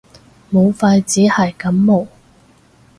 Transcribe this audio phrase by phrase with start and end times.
[0.49, 2.07] 武肺只係感冒